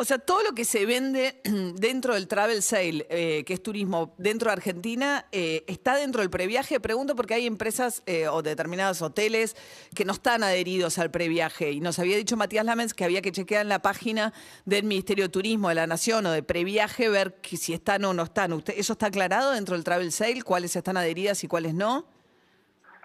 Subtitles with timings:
[0.00, 1.42] O sea, todo lo que se vende
[1.74, 6.30] dentro del Travel Sale, eh, que es turismo dentro de Argentina, eh, está dentro del
[6.30, 6.80] previaje.
[6.80, 9.54] Pregunto porque hay empresas eh, o determinados hoteles
[9.94, 11.72] que no están adheridos al previaje.
[11.72, 14.32] Y nos había dicho Matías Lamens que había que chequear en la página
[14.64, 18.22] del Ministerio de Turismo de la Nación o de previaje, ver si están o no
[18.22, 18.54] están.
[18.54, 20.40] ¿Usted, ¿Eso está aclarado dentro del Travel Sale?
[20.40, 22.06] ¿Cuáles están adheridas y cuáles no?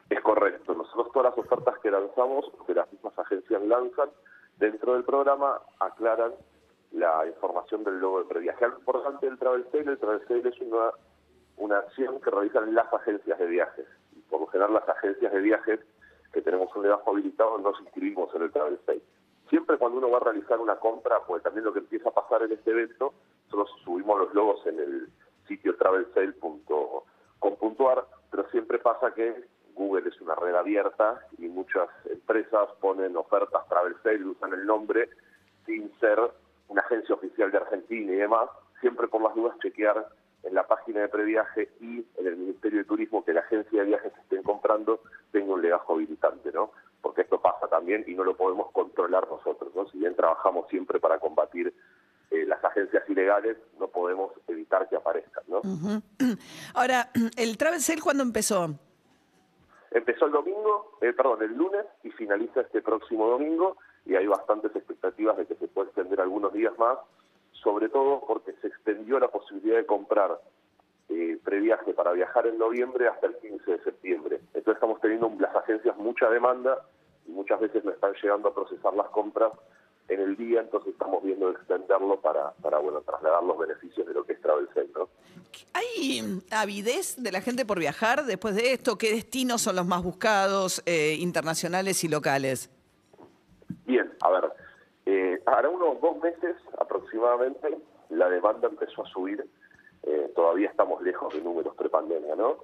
[0.09, 0.73] Es correcto.
[0.73, 4.11] Nosotros todas las ofertas que lanzamos, que las mismas agencias lanzan,
[4.59, 6.31] dentro del programa aclaran
[6.91, 8.65] la información del logo de previaje.
[8.65, 10.91] Algo importante del Travel Sale, el Travel Sale es una,
[11.57, 13.85] una acción que realizan las agencias de viajes.
[14.15, 15.79] Y por lo general las agencias de viajes
[16.33, 19.01] que tenemos un legajo habilitado nos inscribimos en el Travel Sale.
[19.49, 22.43] Siempre cuando uno va a realizar una compra, pues también lo que empieza a pasar
[22.43, 23.13] en este evento,
[23.45, 25.07] nosotros subimos los logos en el
[25.47, 29.45] sitio travelsale.com.ar, pero siempre pasa que
[29.75, 35.09] Google es una red abierta y muchas empresas ponen ofertas Travel Sale, usan el nombre
[35.65, 36.19] sin ser
[36.67, 38.49] una agencia oficial de Argentina y demás,
[38.81, 40.07] siempre por las dudas chequear
[40.43, 43.87] en la página de previaje y en el Ministerio de Turismo que la agencia de
[43.87, 46.71] viajes que estén comprando tenga un legajo habilitante, ¿no?
[47.01, 49.87] Porque esto pasa también y no lo podemos controlar nosotros, ¿no?
[49.89, 51.73] Si bien trabajamos siempre para combatir
[52.31, 55.61] eh, las agencias ilegales, no podemos evitar que aparezcan, ¿no?
[56.75, 58.69] Ahora, ¿el Travel Sale cuándo empezó?
[59.91, 64.75] Empezó el domingo, eh, perdón, el lunes y finaliza este próximo domingo y hay bastantes
[64.75, 66.97] expectativas de que se pueda extender algunos días más,
[67.51, 70.39] sobre todo porque se extendió la posibilidad de comprar
[71.09, 74.39] eh, previaje para viajar en noviembre hasta el 15 de septiembre.
[74.53, 76.85] Entonces estamos teniendo las agencias mucha demanda
[77.27, 79.51] y muchas veces no están llegando a procesar las compras
[80.07, 84.13] en el día, entonces estamos viendo de extenderlo para, para bueno, trasladar los beneficios de
[84.13, 85.09] lo que es Travel ¿no?
[85.73, 88.97] ¿Hay avidez de la gente por viajar después de esto?
[88.97, 92.69] ¿Qué destinos son los más buscados, eh, internacionales y locales?
[94.25, 94.51] A ver,
[95.05, 97.77] eh, hará unos dos meses aproximadamente
[98.09, 99.45] la demanda empezó a subir,
[100.03, 102.57] eh, todavía estamos lejos de números prepandemia, ¿no?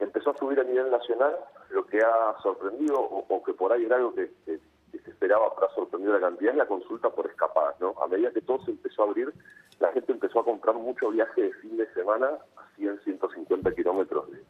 [0.00, 1.36] Empezó a subir a nivel nacional,
[1.70, 6.10] lo que ha sorprendido, o, que por ahí era algo que, se esperaba para sorprender
[6.14, 7.94] la cantidad, es la consulta por escapadas, ¿no?
[8.02, 9.32] A medida que todo se empezó a abrir,
[9.78, 14.28] la gente empezó a comprar mucho viaje de fin de semana a 100, 150 kilómetros
[14.30, 14.44] de,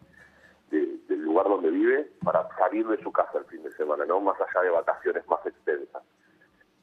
[0.70, 4.20] de- del lugar donde vive para salir de su casa el fin de semana, ¿no?
[4.20, 6.02] Más allá de vacaciones más extensas.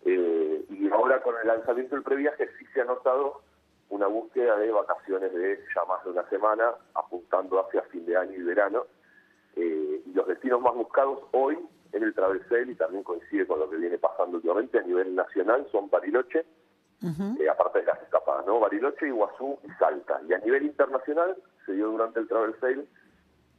[0.05, 3.41] Eh, y ahora con el lanzamiento del previaje sí se ha notado
[3.89, 8.33] una búsqueda de vacaciones de ya más de una semana, apuntando hacia fin de año
[8.33, 8.85] y verano.
[9.55, 11.57] Eh, y los destinos más buscados hoy
[11.91, 15.15] en el Travel Sale, y también coincide con lo que viene pasando últimamente a nivel
[15.15, 16.45] nacional, son Bariloche,
[17.01, 18.59] eh, aparte de las escapadas, ¿no?
[18.59, 20.21] Bariloche, Iguazú y Salta.
[20.27, 22.85] Y a nivel internacional se dio durante el Travel Sale,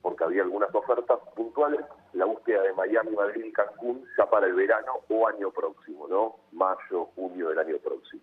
[0.03, 1.81] porque había algunas ofertas puntuales,
[2.15, 6.37] la búsqueda de Miami, Madrid y Cancún ya para el verano o año próximo, ¿no?
[6.53, 8.23] Mayo, junio del año próximo.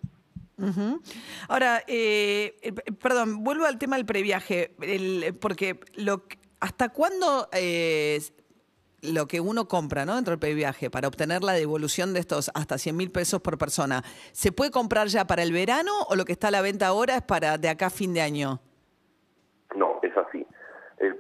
[1.50, 6.24] Ahora, eh, eh, perdón, vuelvo al tema del previaje, el- porque lo,
[6.60, 8.20] ¿hasta cuándo eh,
[9.04, 10.16] lo que uno compra, ¿no?
[10.16, 14.04] Dentro del previaje, para obtener la devolución de estos hasta 100 mil pesos por persona,
[14.32, 17.18] ¿se puede comprar ya para el verano o lo que está a la venta ahora
[17.18, 18.60] es para de acá a fin de año?
[19.76, 20.47] No, es así.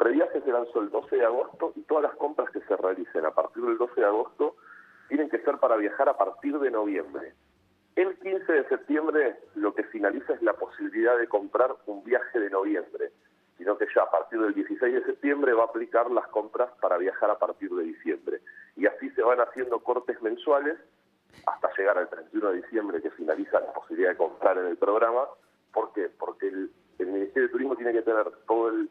[0.08, 3.26] El previaje se lanzó el 12 de agosto y todas las compras que se realicen
[3.26, 4.56] a partir del 12 de agosto
[5.10, 7.34] tienen que ser para viajar a partir de noviembre.
[7.98, 12.50] El 15 de septiembre lo que finaliza es la posibilidad de comprar un viaje de
[12.50, 13.12] noviembre,
[13.58, 16.98] sino que ya a partir del 16 de septiembre va a aplicar las compras para
[16.98, 18.40] viajar a partir de diciembre.
[18.78, 20.78] Y así se van haciendo cortes mensuales
[21.46, 25.26] hasta llegar al 31 de diciembre que finaliza la posibilidad de comprar en el programa.
[25.74, 26.10] ¿Por qué?
[26.18, 28.90] Porque el, el Ministerio de Turismo tiene que tener todo el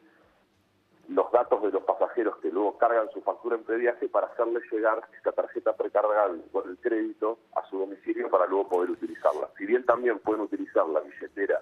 [1.09, 5.01] los datos de los pasajeros que luego cargan su factura en previaje para hacerles llegar
[5.15, 9.49] esta tarjeta precargable con el crédito a su domicilio para luego poder utilizarla.
[9.57, 11.61] Si bien también pueden utilizar la billetera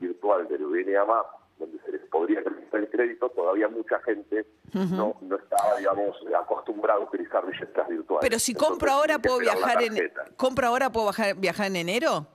[0.00, 0.62] virtual del
[1.06, 1.26] Map,
[1.58, 6.98] donde se les podría acreditar el crédito, todavía mucha gente no, no estaba, digamos, acostumbrada
[6.98, 8.28] a utilizar billeteras virtuales.
[8.28, 12.26] Pero si compro ahora, ¿puedo viajar en compro ahora puedo viajar, viajar en enero?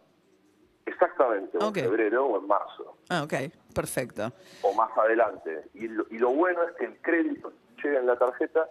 [1.18, 2.98] Exactamente, en febrero o en marzo.
[3.10, 3.34] Ah, ok,
[3.74, 4.32] perfecto.
[4.62, 5.64] O más adelante.
[5.74, 7.52] Y lo, y lo bueno es que el crédito
[7.84, 8.70] llega en la tarjeta,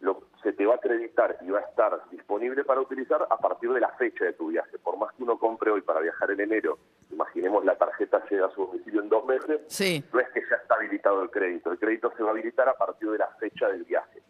[0.00, 3.72] lo, se te va a acreditar y va a estar disponible para utilizar a partir
[3.72, 4.78] de la fecha de tu viaje.
[4.78, 6.78] Por más que uno compre hoy para viajar en enero,
[7.10, 10.04] imaginemos la tarjeta llega a su domicilio en dos meses, sí.
[10.12, 11.72] no es que ya está habilitado el crédito.
[11.72, 14.22] El crédito se va a habilitar a partir de la fecha del viaje.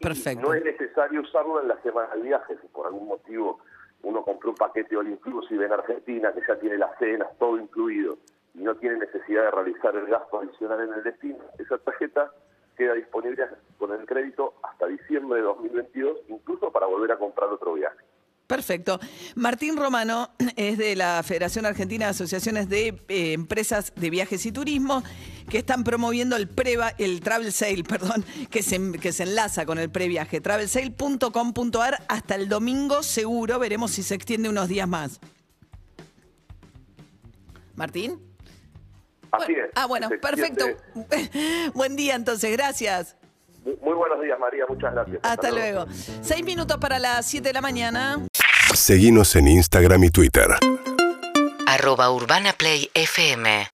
[0.00, 0.48] Perfecto.
[0.48, 3.60] no es necesario usarlo en la semana del viaje, si por algún motivo
[4.02, 8.18] uno compró un paquete all inclusive en Argentina que ya tiene las cenas, todo incluido,
[8.54, 12.32] y no tiene necesidad de realizar el gasto adicional en el destino, esa tarjeta
[12.76, 13.46] queda disponible
[13.78, 18.04] con el crédito hasta diciembre de 2022, incluso para volver a comprar otro viaje.
[18.46, 19.00] Perfecto.
[19.34, 24.52] Martín Romano es de la Federación Argentina de Asociaciones de eh, Empresas de Viajes y
[24.52, 25.02] Turismo
[25.48, 29.78] que están promoviendo el preva, el travel sale, perdón, que se, que se enlaza con
[29.78, 30.40] el previaje.
[30.40, 33.58] Travelsale.com.ar hasta el domingo seguro.
[33.58, 35.20] Veremos si se extiende unos días más.
[37.74, 38.20] Martín.
[39.30, 39.70] Así es.
[39.74, 40.66] Ah, bueno, perfecto.
[41.74, 43.16] Buen día entonces, gracias.
[43.64, 44.64] Muy, buenos días, María.
[44.68, 45.20] Muchas gracias.
[45.22, 45.86] Hasta, luego.
[46.20, 48.26] Seis minutos para las siete de la mañana.
[48.74, 50.48] Seguimos en Instagram y Twitter.
[51.66, 53.71] Arroba Urbana Play FM.